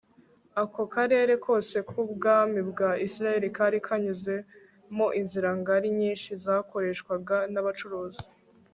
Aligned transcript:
ako 0.63 0.81
karere 0.95 1.33
kose 1.45 1.77
k'ubwami 1.87 2.59
bwa 2.69 2.91
isirayeli 3.05 3.47
kari 3.57 3.79
kanyuzemo 3.87 5.05
inzira 5.19 5.49
ngari 5.59 5.87
nyinshi 5.99 6.29
zakoreshwaga 6.43 7.37
n'abacuruzi 7.53 8.25